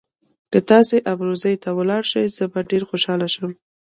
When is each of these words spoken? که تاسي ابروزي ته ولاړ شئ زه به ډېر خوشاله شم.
که 0.51 0.59
تاسي 0.69 0.97
ابروزي 1.11 1.53
ته 1.63 1.69
ولاړ 1.77 2.03
شئ 2.11 2.25
زه 2.37 2.45
به 2.51 2.59
ډېر 2.69 2.83
خوشاله 2.89 3.27
شم. 3.35 3.51